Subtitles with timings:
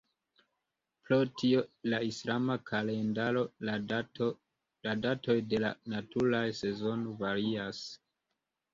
[1.09, 1.61] Pro tio
[1.95, 7.89] la islama kalendaro la datoj de la naturaj sezonoj varias.